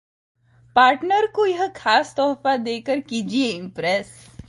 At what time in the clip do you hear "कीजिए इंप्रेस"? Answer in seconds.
2.99-4.11